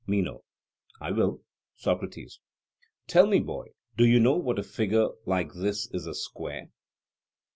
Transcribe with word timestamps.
MENO: 0.07 0.43
I 0.99 1.11
will. 1.11 1.43
SOCRATES: 1.75 2.39
Tell 3.05 3.27
me, 3.27 3.39
boy, 3.39 3.67
do 3.97 4.03
you 4.03 4.19
know 4.19 4.41
that 4.47 4.57
a 4.57 4.63
figure 4.63 5.09
like 5.27 5.53
this 5.53 5.91
is 5.93 6.07
a 6.07 6.15
square? 6.15 6.71